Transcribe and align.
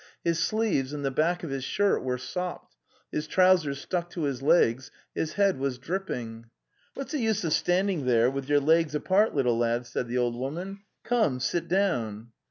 His 0.23 0.39
sleeves 0.39 0.93
and 0.93 1.05
the 1.05 1.11
back 1.11 1.43
of 1.43 1.51
his 1.51 1.63
shirt 1.63 2.03
were 2.03 2.17
sopped, 2.17 2.75
his 3.11 3.27
trousers 3.27 3.79
stuck 3.79 4.09
to 4.09 4.23
his 4.23 4.41
legs, 4.41 4.89
his 5.13 5.33
head 5.33 5.59
was 5.59 5.77
dripping.'" 5.77 6.47
What's 6.95 7.11
the 7.11 7.19
use 7.19 7.43
of 7.43 7.53
standing 7.53 8.05
there, 8.07 8.31
with 8.31 8.49
your 8.49 8.61
legs 8.61 8.95
apart, 8.95 9.35
little 9.35 9.59
lad?" 9.59 9.85
said 9.85 10.07
the 10.07 10.17
old 10.17 10.35
woman.'' 10.35 10.79
Come, 11.03 11.39
sit 11.39 11.67
down." 11.67 12.31